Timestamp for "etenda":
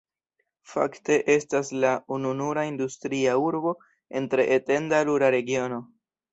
4.59-5.07